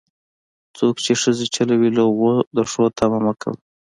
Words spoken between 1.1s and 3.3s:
ښځې چلوي، له هغو د ښو تمه